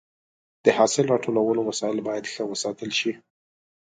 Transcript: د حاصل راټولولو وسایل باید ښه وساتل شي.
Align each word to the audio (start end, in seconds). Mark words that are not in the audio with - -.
د 0.65 0.67
حاصل 0.77 1.05
راټولولو 1.13 1.61
وسایل 1.69 1.97
باید 2.07 2.29
ښه 2.33 2.43
وساتل 2.51 2.91
شي. 2.99 3.11